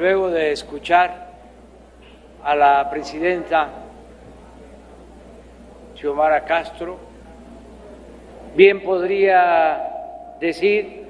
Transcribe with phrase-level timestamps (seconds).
[0.00, 1.28] luego de escuchar
[2.42, 3.68] a la presidenta
[5.94, 6.96] Xiomara Castro,
[8.56, 11.04] bien podría decir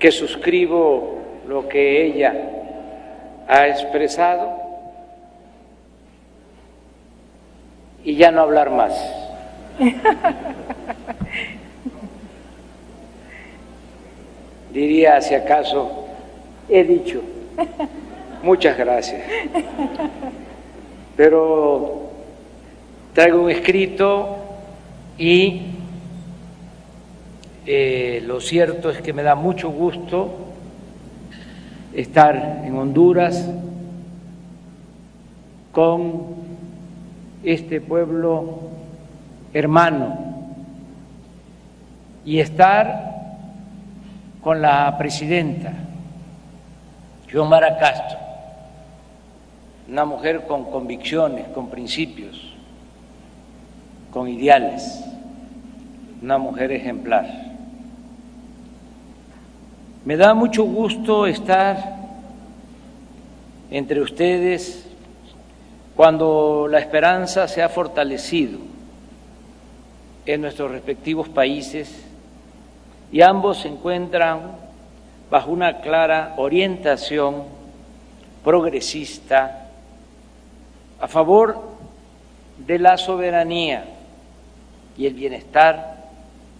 [0.00, 2.34] que suscribo lo que ella
[3.46, 4.58] ha expresado
[8.02, 9.14] y ya no hablar más.
[14.72, 15.97] Diría, si acaso,
[16.68, 17.22] he dicho.
[18.42, 19.22] Muchas gracias.
[21.16, 22.10] Pero
[23.14, 24.36] traigo un escrito
[25.18, 25.62] y
[27.66, 30.30] eh, lo cierto es que me da mucho gusto
[31.92, 33.50] estar en Honduras
[35.72, 36.36] con
[37.42, 38.60] este pueblo
[39.52, 40.18] hermano
[42.24, 43.16] y estar
[44.42, 45.87] con la presidenta
[47.30, 48.18] Xiomara Castro,
[49.88, 52.54] una mujer con convicciones, con principios,
[54.10, 55.04] con ideales,
[56.22, 57.26] una mujer ejemplar.
[60.04, 61.96] Me da mucho gusto estar
[63.70, 64.88] entre ustedes
[65.94, 68.58] cuando la esperanza se ha fortalecido
[70.24, 72.04] en nuestros respectivos países
[73.12, 74.67] y ambos se encuentran
[75.30, 77.44] bajo una clara orientación
[78.42, 79.68] progresista
[81.00, 81.76] a favor
[82.58, 83.84] de la soberanía
[84.96, 86.08] y el bienestar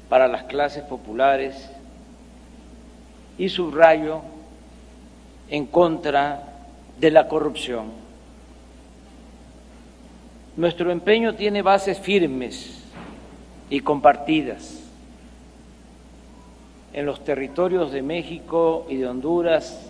[0.09, 1.71] para las clases populares
[3.37, 4.21] y subrayo
[5.49, 6.43] en contra
[6.99, 7.93] de la corrupción.
[10.57, 12.83] Nuestro empeño tiene bases firmes
[13.71, 14.88] y compartidas
[16.99, 19.89] en los territorios de México y de Honduras,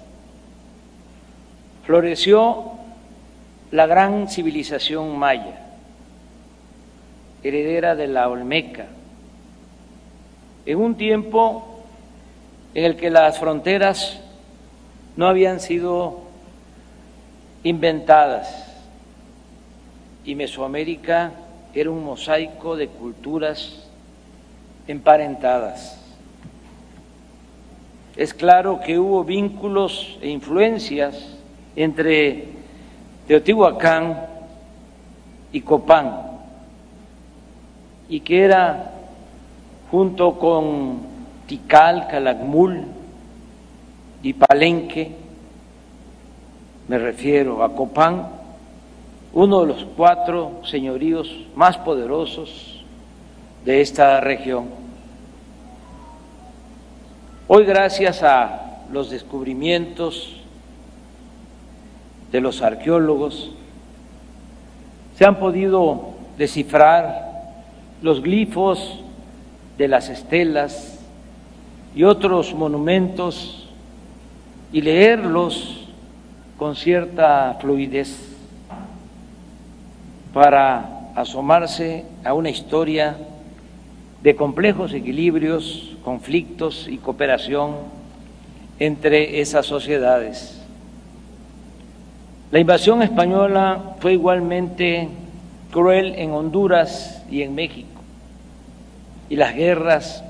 [1.87, 2.73] floreció
[3.70, 5.59] la gran civilización maya,
[7.42, 8.89] heredera de la Olmeca,
[10.67, 11.80] en un tiempo
[12.74, 14.20] en el que las fronteras
[15.17, 16.24] no habían sido
[17.63, 18.70] inventadas
[20.27, 21.33] y Mesoamérica
[21.73, 23.89] era un mosaico de culturas
[24.86, 26.08] emparentadas.
[28.18, 31.39] Es claro que hubo vínculos e influencias
[31.77, 32.48] entre
[33.29, 34.27] Teotihuacán
[35.52, 36.23] y Copán,
[38.08, 38.90] y que era
[39.92, 40.98] junto con
[41.46, 42.86] Tikal, Calakmul
[44.24, 45.12] y Palenque,
[46.89, 48.30] me refiero a Copán,
[49.33, 52.85] uno de los cuatro señoríos más poderosos
[53.64, 54.87] de esta región.
[57.51, 60.36] Hoy, gracias a los descubrimientos
[62.31, 63.53] de los arqueólogos,
[65.17, 67.55] se han podido descifrar
[68.03, 69.03] los glifos
[69.79, 70.98] de las estelas
[71.97, 73.67] y otros monumentos
[74.70, 75.89] y leerlos
[76.59, 78.36] con cierta fluidez
[80.35, 83.17] para asomarse a una historia
[84.23, 87.74] de complejos equilibrios, conflictos y cooperación
[88.79, 90.58] entre esas sociedades.
[92.51, 95.11] La invasión española fue igualmente
[95.70, 98.01] cruel en Honduras y en México,
[99.29, 100.24] y las guerras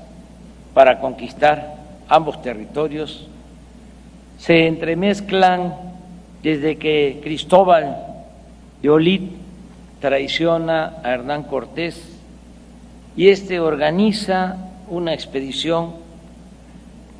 [0.73, 1.77] para conquistar
[2.09, 3.29] ambos territorios
[4.37, 5.75] se entremezclan
[6.43, 7.95] desde que Cristóbal
[8.81, 9.21] de Olid
[10.01, 12.03] traiciona a Hernán Cortés
[13.15, 15.93] y este organiza una expedición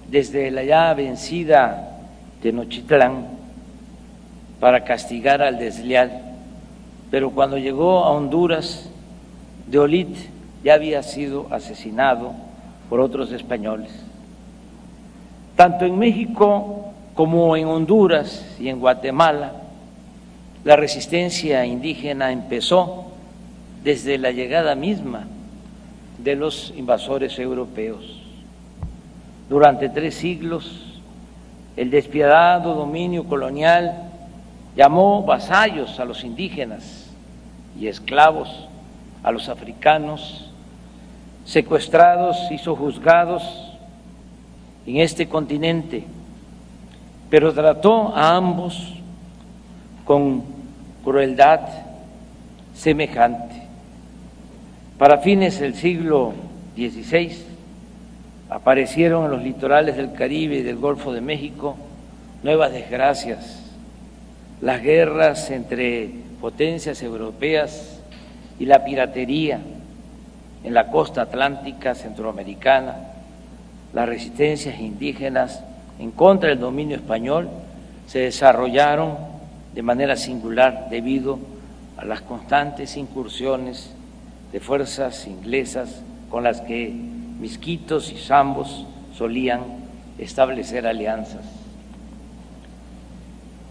[0.09, 1.97] desde la ya vencida
[2.41, 3.27] Tenochtitlán
[4.59, 6.21] para castigar al desleal.
[7.11, 8.89] Pero cuando llegó a Honduras,
[9.67, 10.15] de Olit
[10.63, 12.33] ya había sido asesinado
[12.89, 13.91] por otros españoles.
[15.55, 19.53] Tanto en México como en Honduras y en Guatemala,
[20.63, 23.05] la resistencia indígena empezó
[23.83, 25.27] desde la llegada misma
[26.23, 28.21] de los invasores europeos.
[29.49, 30.99] Durante tres siglos,
[31.75, 34.09] el despiadado dominio colonial
[34.75, 37.09] llamó vasallos a los indígenas
[37.79, 38.67] y esclavos
[39.23, 40.49] a los africanos,
[41.45, 43.43] secuestrados y sojuzgados
[44.85, 46.05] en este continente,
[47.29, 48.93] pero trató a ambos
[50.05, 50.43] con
[51.03, 51.61] crueldad
[52.73, 53.58] semejante.
[54.99, 56.33] Para fines del siglo
[56.75, 57.31] XVI
[58.49, 61.77] aparecieron en los litorales del Caribe y del Golfo de México
[62.43, 63.63] nuevas desgracias,
[64.59, 66.09] las guerras entre
[66.41, 68.01] potencias europeas
[68.59, 69.61] y la piratería
[70.65, 72.97] en la costa atlántica centroamericana,
[73.93, 75.63] las resistencias indígenas
[75.97, 77.47] en contra del dominio español
[78.05, 79.15] se desarrollaron
[79.73, 81.39] de manera singular debido
[81.95, 83.95] a las constantes incursiones
[84.51, 88.85] de fuerzas inglesas con las que misquitos y zambos
[89.15, 89.61] solían
[90.17, 91.45] establecer alianzas.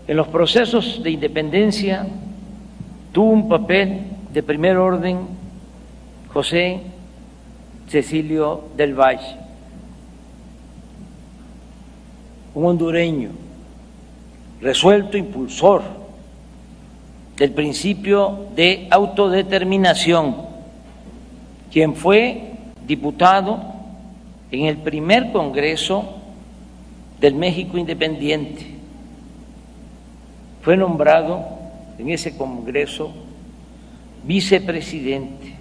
[0.07, 2.07] En los procesos de independencia
[3.13, 4.01] tuvo un papel
[4.33, 5.19] de primer orden
[6.33, 6.81] José
[7.89, 9.37] Cecilio del Valle,
[12.55, 13.31] un hondureño
[14.61, 15.83] resuelto impulsor
[17.37, 20.48] del principio de autodeterminación,
[21.73, 22.53] quien fue
[22.87, 23.59] diputado
[24.51, 26.15] en el primer Congreso
[27.21, 28.67] del México Independiente.
[30.63, 31.45] Fue nombrado
[31.99, 33.13] en ese Congreso
[34.25, 35.55] vicepresidente.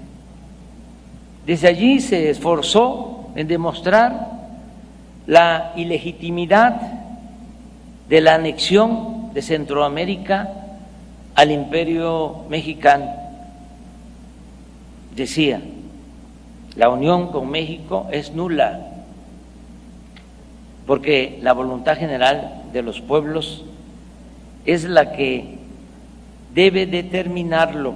[1.46, 4.32] Desde allí se esforzó en demostrar
[5.26, 6.82] la ilegitimidad
[8.10, 10.50] de la anexión de Centroamérica
[11.36, 13.12] al imperio mexicano.
[15.16, 15.62] Decía,
[16.78, 18.88] la unión con México es nula,
[20.86, 23.66] porque la voluntad general de los pueblos
[24.64, 25.58] es la que
[26.54, 27.96] debe determinarlo.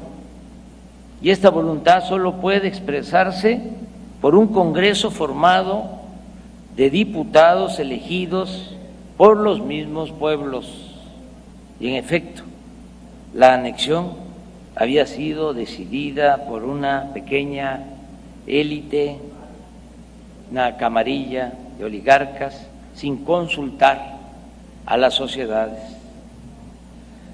[1.21, 3.61] Y esta voluntad solo puede expresarse
[4.19, 6.01] por un Congreso formado
[6.75, 8.75] de diputados elegidos
[9.15, 10.95] por los mismos pueblos.
[11.79, 12.41] Y en efecto,
[13.35, 14.13] la anexión
[14.75, 17.90] había sido decidida por una pequeña
[18.47, 19.17] élite,
[20.51, 24.17] una camarilla de oligarcas, sin consultar
[24.85, 25.79] a las sociedades.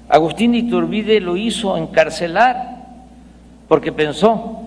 [0.08, 2.78] Agustín Iturbide lo hizo encarcelar
[3.68, 4.62] porque pensó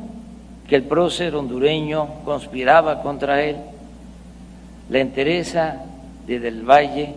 [0.68, 3.58] que el prócer hondureño conspiraba contra él.
[4.90, 5.78] La entereza
[6.28, 7.16] de Del Valle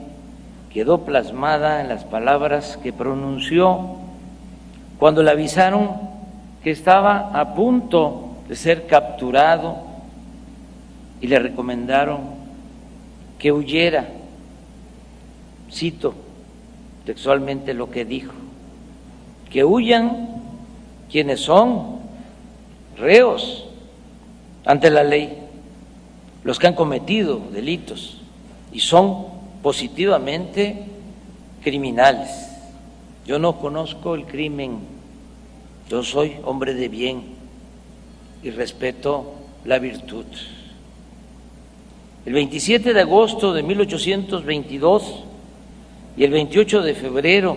[0.73, 3.97] quedó plasmada en las palabras que pronunció
[4.99, 5.91] cuando le avisaron
[6.63, 9.79] que estaba a punto de ser capturado
[11.21, 12.21] y le recomendaron
[13.39, 14.09] que huyera.
[15.71, 16.15] Cito
[17.05, 18.33] textualmente lo que dijo,
[19.51, 20.29] que huyan
[21.11, 21.99] quienes son
[22.97, 23.67] reos
[24.65, 25.39] ante la ley,
[26.43, 28.21] los que han cometido delitos
[28.73, 29.27] y son
[29.63, 30.85] positivamente
[31.63, 32.31] criminales.
[33.27, 34.79] Yo no conozco el crimen,
[35.89, 37.34] yo soy hombre de bien
[38.45, 39.33] y respeto
[39.65, 40.27] la virtud.
[42.27, 45.25] El 27 de agosto de 1822
[46.17, 47.57] y el 28 de febrero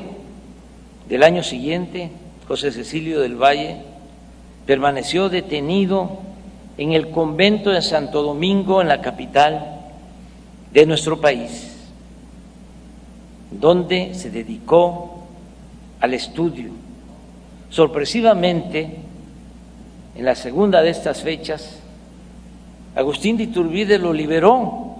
[1.10, 2.10] del año siguiente,
[2.48, 3.78] José Cecilio del Valle
[4.66, 6.20] permaneció detenido
[6.78, 9.82] en el convento de Santo Domingo, en la capital
[10.72, 11.76] de nuestro país,
[13.52, 15.24] donde se dedicó
[16.00, 16.72] al estudio.
[17.70, 18.98] Sorpresivamente,
[20.18, 21.80] en la segunda de estas fechas,
[22.96, 24.96] Agustín de Iturbide lo liberó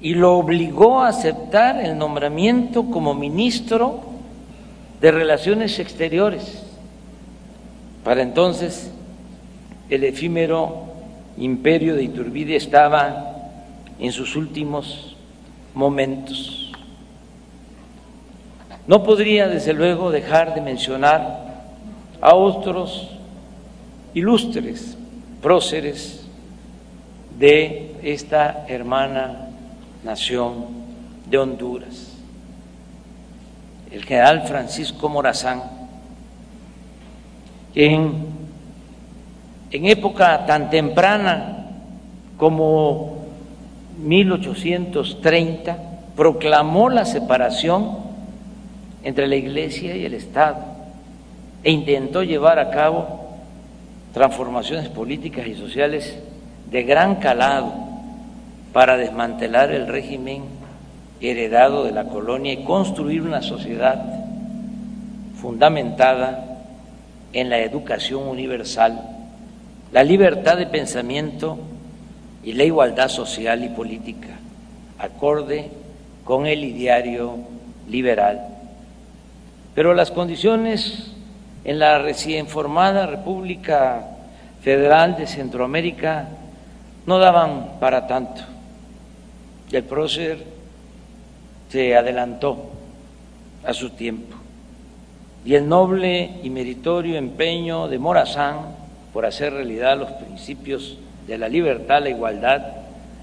[0.00, 4.02] y lo obligó a aceptar el nombramiento como ministro
[5.00, 6.62] de Relaciones Exteriores.
[8.04, 8.92] Para entonces,
[9.88, 10.84] el efímero
[11.36, 13.34] imperio de Iturbide estaba
[13.98, 15.16] en sus últimos
[15.74, 16.70] momentos.
[18.86, 21.64] No podría, desde luego, dejar de mencionar
[22.20, 23.16] a otros
[24.14, 24.96] ilustres
[25.42, 26.26] próceres
[27.38, 29.48] de esta hermana
[30.04, 30.66] nación
[31.26, 32.16] de Honduras.
[33.90, 35.62] El general Francisco Morazán,
[37.72, 38.28] quien
[39.70, 41.66] en época tan temprana
[42.36, 43.18] como
[44.02, 45.78] 1830
[46.16, 47.98] proclamó la separación
[49.02, 50.58] entre la Iglesia y el Estado
[51.62, 53.19] e intentó llevar a cabo
[54.12, 56.18] transformaciones políticas y sociales
[56.70, 57.72] de gran calado
[58.72, 60.44] para desmantelar el régimen
[61.20, 64.02] heredado de la colonia y construir una sociedad
[65.40, 66.60] fundamentada
[67.32, 69.00] en la educación universal,
[69.92, 71.58] la libertad de pensamiento
[72.42, 74.38] y la igualdad social y política,
[74.98, 75.70] acorde
[76.24, 77.38] con el ideario
[77.88, 78.40] liberal.
[79.74, 81.12] Pero las condiciones
[81.64, 84.06] en la recién formada República
[84.62, 86.28] Federal de Centroamérica
[87.06, 88.42] no daban para tanto.
[89.70, 90.44] El prócer
[91.68, 92.70] se adelantó
[93.64, 94.36] a su tiempo
[95.44, 98.74] y el noble y meritorio empeño de Morazán
[99.12, 102.62] por hacer realidad los principios de la libertad, la igualdad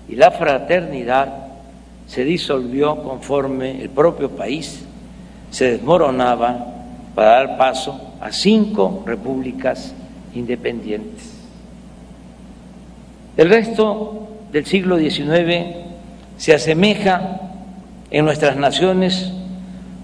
[0.07, 1.47] y la fraternidad
[2.07, 4.85] se disolvió conforme el propio país
[5.51, 6.65] se desmoronaba
[7.13, 9.93] para dar paso a cinco repúblicas
[10.33, 11.33] independientes.
[13.35, 15.75] El resto del siglo XIX
[16.37, 17.41] se asemeja
[18.09, 19.31] en nuestras naciones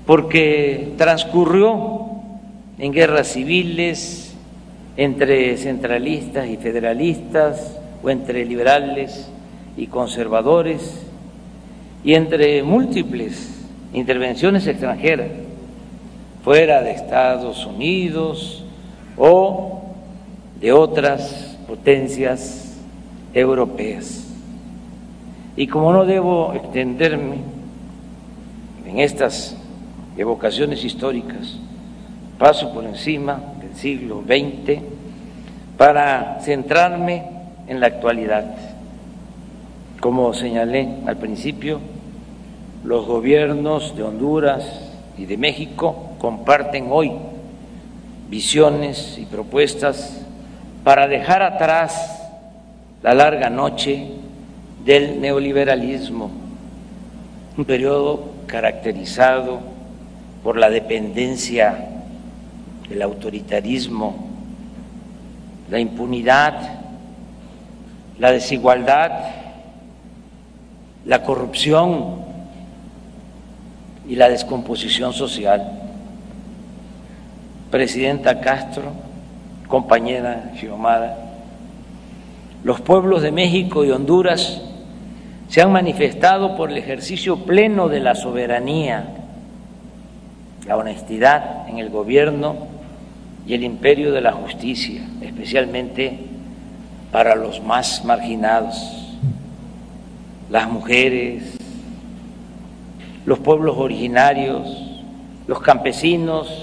[0.06, 2.02] porque transcurrió
[2.78, 4.36] en guerras civiles
[4.98, 9.30] entre centralistas y federalistas o entre liberales
[9.78, 11.04] y conservadores
[12.04, 13.62] y entre múltiples
[13.94, 15.30] intervenciones extranjeras
[16.44, 18.64] fuera de Estados Unidos
[19.18, 19.82] o
[20.60, 22.78] de otras potencias
[23.34, 24.28] europeas.
[25.56, 27.38] Y como no debo extenderme
[28.86, 29.56] en estas
[30.18, 31.58] evocaciones históricas,
[32.38, 34.82] paso por encima del siglo XX
[35.78, 37.24] para centrarme
[37.68, 38.56] en la actualidad.
[40.02, 41.80] Como señalé al principio,
[42.84, 47.12] los gobiernos de Honduras y de México comparten hoy
[48.30, 50.22] visiones y propuestas
[50.86, 52.18] para dejar atrás
[53.02, 54.08] la larga noche
[54.86, 56.32] del neoliberalismo,
[57.58, 59.60] un periodo caracterizado
[60.46, 61.90] por la dependencia,
[62.90, 64.16] el autoritarismo,
[65.70, 66.80] la impunidad,
[68.18, 69.12] la desigualdad,
[71.04, 72.22] la corrupción
[74.08, 75.73] y la descomposición social.
[77.74, 78.84] Presidenta Castro,
[79.68, 81.18] compañera Xiomara,
[82.64, 84.62] los pueblos de México y Honduras
[85.48, 89.16] se han manifestado por el ejercicio pleno de la soberanía,
[90.68, 92.68] la honestidad en el gobierno
[93.48, 96.20] y el imperio de la justicia, especialmente
[97.12, 99.18] para los más marginados,
[100.52, 101.58] las mujeres,
[103.26, 104.62] los pueblos originarios,
[105.48, 106.63] los campesinos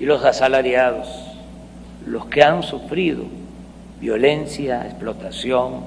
[0.00, 1.08] y los asalariados,
[2.06, 3.24] los que han sufrido
[4.00, 5.82] violencia, explotación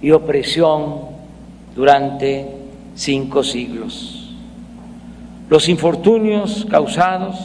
[0.00, 1.00] y opresión
[1.74, 2.46] durante
[2.94, 4.32] cinco siglos.
[5.50, 7.36] Los infortunios causados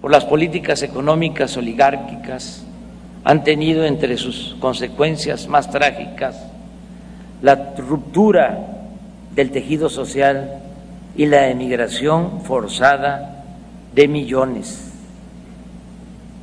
[0.00, 2.64] por las políticas económicas oligárquicas
[3.24, 6.42] han tenido entre sus consecuencias más trágicas
[7.42, 8.58] la ruptura
[9.34, 10.60] del tejido social
[11.16, 13.37] y la emigración forzada
[13.92, 14.92] de millones.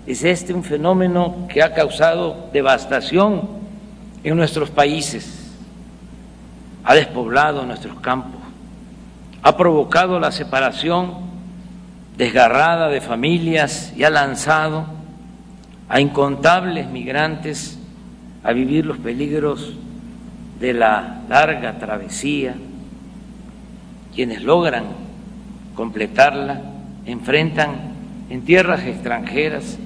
[0.07, 3.49] Es este un fenómeno que ha causado devastación
[4.23, 5.51] en nuestros países,
[6.83, 8.41] ha despoblado nuestros campos,
[9.41, 11.13] ha provocado la separación
[12.17, 14.85] desgarrada de familias y ha lanzado
[15.89, 17.77] a incontables migrantes
[18.43, 19.73] a vivir los peligros
[20.59, 22.55] de la larga travesía
[24.15, 24.85] quienes logran
[25.75, 26.61] completarla
[27.05, 27.93] enfrentan
[28.29, 29.77] en tierras extranjeras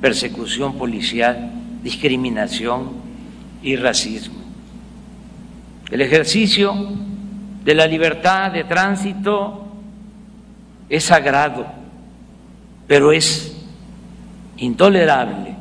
[0.00, 1.50] persecución policial,
[1.82, 2.90] discriminación
[3.62, 4.40] y racismo.
[5.90, 6.74] El ejercicio
[7.64, 9.66] de la libertad de tránsito
[10.88, 11.66] es sagrado,
[12.86, 13.56] pero es
[14.56, 15.54] intolerable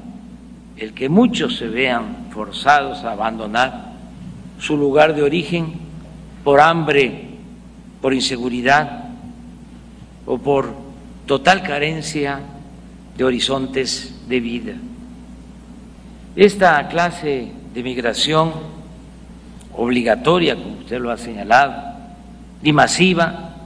[0.78, 3.94] el que muchos se vean forzados a abandonar
[4.60, 5.74] su lugar de origen
[6.44, 7.30] por hambre
[8.02, 9.10] por inseguridad
[10.26, 10.74] o por
[11.30, 12.40] total carencia
[13.16, 14.74] de horizontes de vida.
[16.36, 18.52] Esta clase de migración
[19.76, 21.76] obligatoria, como usted lo ha señalado,
[22.64, 23.58] y masiva,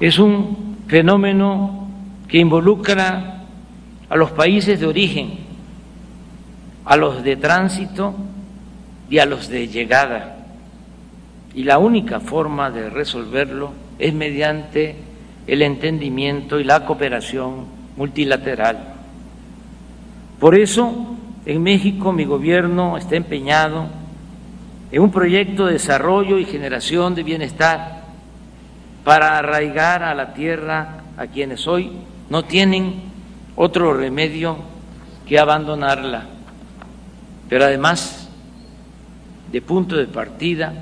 [0.00, 1.88] es un fenómeno
[2.26, 3.44] que involucra
[4.08, 5.38] a los países de origen,
[6.84, 8.12] a los de tránsito
[9.08, 10.38] y a los de llegada
[11.54, 14.96] y la única forma de resolverlo es mediante
[15.48, 17.64] el entendimiento y la cooperación
[17.96, 18.94] multilateral.
[20.38, 23.86] Por eso, en México mi gobierno está empeñado
[24.92, 28.02] en un proyecto de desarrollo y generación de bienestar
[29.04, 31.92] para arraigar a la tierra a quienes hoy
[32.28, 33.02] no tienen
[33.56, 34.58] otro remedio
[35.26, 36.26] que abandonarla.
[37.48, 38.28] Pero además,
[39.50, 40.74] de punto de partida,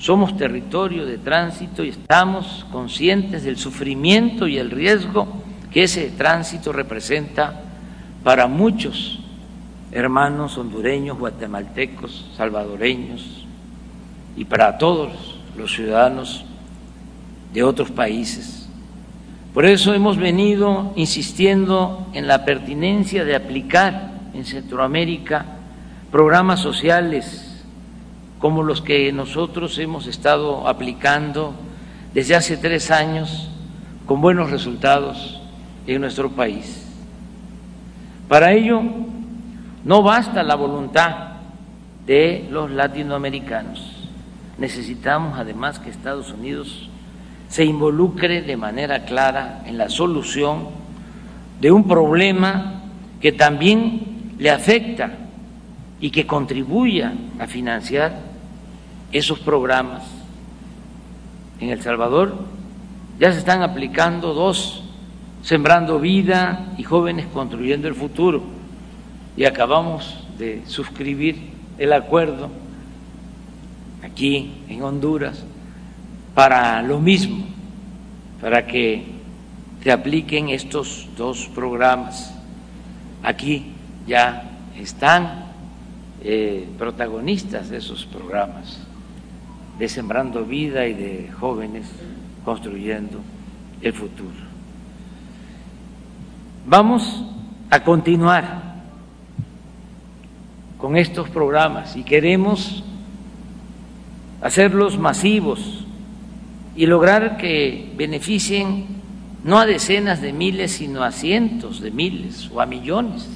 [0.00, 5.28] somos territorio de tránsito y estamos conscientes del sufrimiento y el riesgo
[5.70, 7.62] que ese tránsito representa
[8.24, 9.20] para muchos
[9.92, 13.44] hermanos hondureños, guatemaltecos, salvadoreños
[14.36, 16.46] y para todos los ciudadanos
[17.52, 18.70] de otros países.
[19.52, 25.44] Por eso hemos venido insistiendo en la pertinencia de aplicar en Centroamérica
[26.10, 27.49] programas sociales
[28.40, 31.54] como los que nosotros hemos estado aplicando
[32.14, 33.50] desde hace tres años
[34.06, 35.40] con buenos resultados
[35.86, 36.86] en nuestro país.
[38.28, 38.82] Para ello
[39.84, 41.34] no basta la voluntad
[42.06, 44.08] de los latinoamericanos,
[44.58, 46.88] necesitamos además que Estados Unidos
[47.48, 50.68] se involucre de manera clara en la solución
[51.60, 52.82] de un problema
[53.20, 55.10] que también le afecta
[56.00, 58.29] y que contribuya a financiar
[59.12, 60.02] esos programas.
[61.60, 62.34] En El Salvador
[63.18, 64.84] ya se están aplicando dos,
[65.42, 68.42] Sembrando Vida y Jóvenes Construyendo el Futuro,
[69.36, 72.50] y acabamos de suscribir el acuerdo
[74.02, 75.44] aquí en Honduras
[76.34, 77.44] para lo mismo,
[78.40, 79.04] para que
[79.82, 82.34] se apliquen estos dos programas.
[83.22, 83.72] Aquí
[84.06, 85.44] ya están
[86.22, 88.78] eh, protagonistas de esos programas,
[89.80, 91.86] de Sembrando Vida y de jóvenes
[92.44, 93.18] construyendo
[93.80, 94.36] el futuro.
[96.66, 97.24] Vamos
[97.70, 98.74] a continuar
[100.76, 102.84] con estos programas y queremos
[104.42, 105.86] hacerlos masivos
[106.76, 108.84] y lograr que beneficien
[109.44, 113.26] no a decenas de miles, sino a cientos de miles o a millones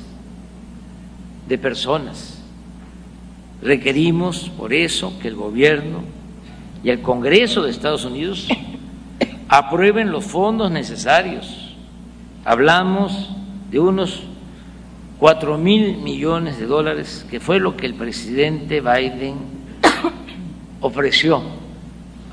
[1.48, 2.42] de personas.
[3.62, 6.02] Requerimos por eso que el gobierno
[6.84, 8.46] y el Congreso de Estados Unidos
[9.48, 11.74] aprueben los fondos necesarios.
[12.44, 13.30] Hablamos
[13.70, 14.22] de unos
[15.18, 19.36] cuatro mil millones de dólares, que fue lo que el presidente Biden
[20.80, 21.42] ofreció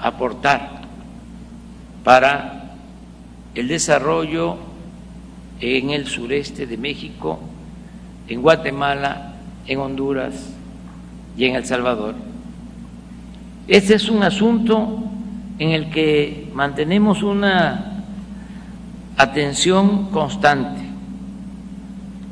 [0.02, 0.82] aportar
[2.04, 2.74] para
[3.56, 4.58] el desarrollo
[5.62, 7.40] en el sureste de México,
[8.28, 9.36] en Guatemala,
[9.66, 10.54] en Honduras
[11.38, 12.31] y en El Salvador.
[13.68, 15.04] Este es un asunto
[15.60, 18.04] en el que mantenemos una
[19.18, 20.82] atención constante.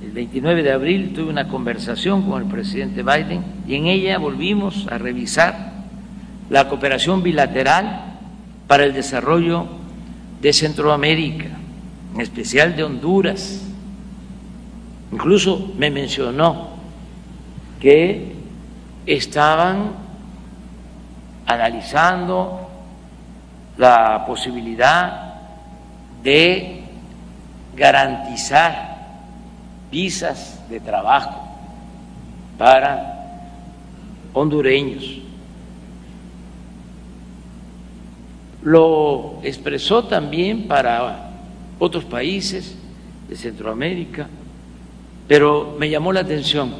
[0.03, 4.87] El 29 de abril tuve una conversación con el presidente Biden y en ella volvimos
[4.89, 5.73] a revisar
[6.49, 8.17] la cooperación bilateral
[8.67, 9.67] para el desarrollo
[10.41, 11.49] de Centroamérica,
[12.15, 13.67] en especial de Honduras.
[15.11, 16.69] Incluso me mencionó
[17.79, 18.33] que
[19.05, 20.08] estaban
[21.49, 22.69] analizando
[23.75, 25.33] la posibilidad
[26.21, 26.83] de
[27.75, 28.97] garantizar
[29.89, 31.47] visas de trabajo
[32.55, 33.47] para
[34.31, 35.21] hondureños.
[38.61, 41.31] Lo expresó también para
[41.79, 42.77] otros países
[43.27, 44.27] de Centroamérica,
[45.27, 46.75] pero me llamó la atención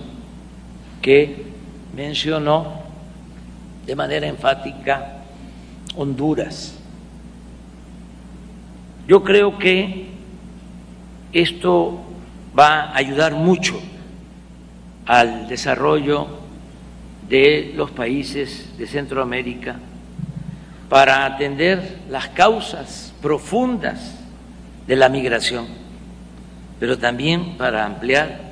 [1.01, 1.47] que
[1.95, 2.79] mencionó
[3.89, 5.13] de manera enfática
[5.95, 6.75] Honduras.
[9.08, 10.10] Yo creo que
[11.34, 11.99] esto
[12.58, 13.82] va a ayudar mucho
[15.08, 16.28] al desarrollo
[17.28, 19.78] de los países de Centroamérica
[20.88, 24.19] para atender las causas profundas
[24.86, 25.65] de la migración,
[26.80, 28.52] pero también para ampliar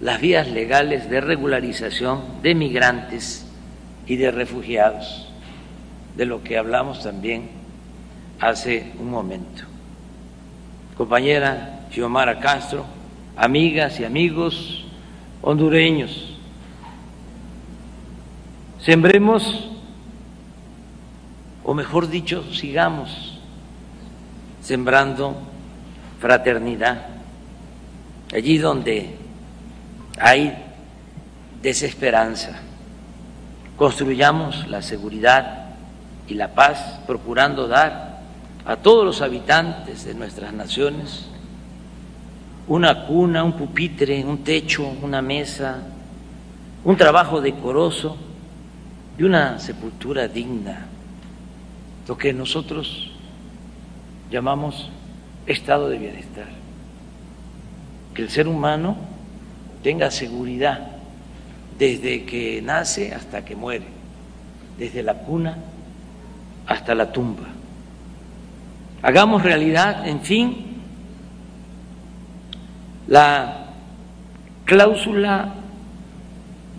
[0.00, 3.51] las vías legales de regularización de migrantes
[4.06, 5.28] y de refugiados,
[6.16, 7.50] de lo que hablamos también
[8.40, 9.64] hace un momento.
[10.96, 12.84] Compañera Xiomara Castro,
[13.36, 14.84] amigas y amigos
[15.40, 16.36] hondureños,
[18.80, 19.70] sembremos
[21.64, 23.38] o mejor dicho, sigamos
[24.62, 25.36] sembrando
[26.20, 27.06] fraternidad,
[28.32, 29.16] allí donde
[30.18, 30.56] hay
[31.62, 32.60] desesperanza.
[33.82, 35.64] Construyamos la seguridad
[36.28, 38.20] y la paz, procurando dar
[38.64, 41.26] a todos los habitantes de nuestras naciones
[42.68, 45.82] una cuna, un pupitre, un techo, una mesa,
[46.84, 48.16] un trabajo decoroso
[49.18, 50.86] y una sepultura digna
[52.06, 53.10] lo que nosotros
[54.30, 54.90] llamamos
[55.44, 56.46] estado de bienestar.
[58.14, 58.96] Que el ser humano
[59.82, 60.91] tenga seguridad
[61.82, 63.86] desde que nace hasta que muere,
[64.78, 65.58] desde la cuna
[66.64, 67.48] hasta la tumba.
[69.02, 70.76] Hagamos realidad, en fin,
[73.08, 73.66] la
[74.64, 75.54] cláusula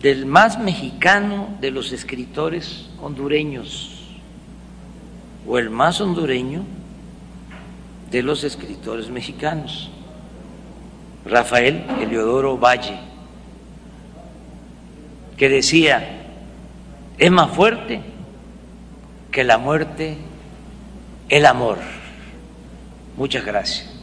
[0.02, 4.08] del más mexicano de los escritores hondureños,
[5.46, 6.64] o el más hondureño
[8.10, 9.90] de los escritores mexicanos,
[11.26, 13.13] Rafael Heliodoro Valle,
[15.44, 16.22] que decía,
[17.18, 18.02] es más fuerte
[19.30, 20.16] que la muerte
[21.28, 21.80] el amor.
[23.18, 23.94] Muchas gracias.